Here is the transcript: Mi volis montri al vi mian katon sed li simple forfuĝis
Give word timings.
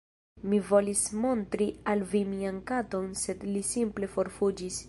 Mi 0.51 0.59
volis 0.69 1.03
montri 1.25 1.67
al 1.93 2.03
vi 2.15 2.23
mian 2.33 2.59
katon 2.73 3.09
sed 3.25 3.47
li 3.55 3.65
simple 3.75 4.15
forfuĝis 4.17 4.79